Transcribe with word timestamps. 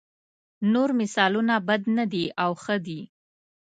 نور 0.73 0.89
مثالونه 0.99 1.55
بد 1.67 1.83
نه 1.97 2.05
دي 2.11 2.25
او 2.43 2.51
ښه 2.63 2.75
دي. 2.85 2.99